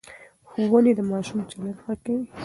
ښوونې 0.49 0.91
د 0.97 1.01
ماشوم 1.11 1.39
چلند 1.51 1.77
ښه 1.83 1.93
کوي. 2.03 2.25